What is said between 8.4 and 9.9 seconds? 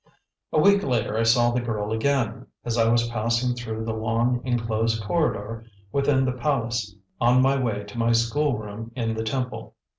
room in the temple.